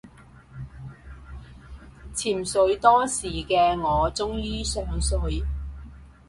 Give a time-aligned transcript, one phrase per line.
[2.15, 5.43] 潛水多時嘅我終於上水